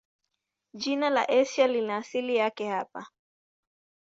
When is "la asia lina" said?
1.09-1.97